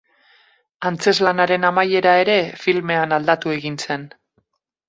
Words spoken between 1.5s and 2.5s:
amaiera ere